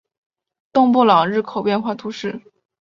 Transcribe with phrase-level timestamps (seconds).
[0.73, 2.41] 东布朗人口变化图示